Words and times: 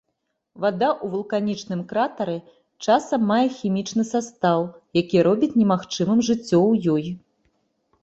Вада 0.63 0.87
ў 0.91 1.05
вулканічным 1.15 1.83
кратары 1.91 2.37
часам 2.87 3.29
мае 3.33 3.43
хімічны 3.59 4.03
састаў, 4.15 4.67
які 5.03 5.17
робіць 5.31 5.55
немагчымым 5.63 6.19
жыццё 6.29 6.51
ў 6.69 6.73
ёй. 6.99 7.05